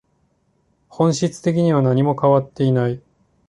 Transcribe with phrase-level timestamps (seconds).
[0.89, 2.99] 本質的には何も変わっていない